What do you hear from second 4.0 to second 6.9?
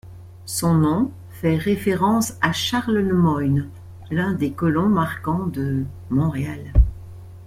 l'un des colons marquants de Montréal.